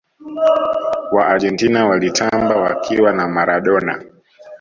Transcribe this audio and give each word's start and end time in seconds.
waargentina 1.11 1.85
walitamba 1.87 2.55
wakiwa 2.55 3.13
na 3.13 3.27
maradona 3.27 4.03